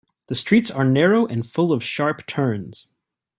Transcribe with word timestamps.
The 0.29 0.33
streets 0.33 0.71
are 0.71 0.83
narrow 0.83 1.27
and 1.27 1.45
full 1.45 1.71
of 1.71 1.83
sharp 1.83 2.25
turns. 2.25 2.89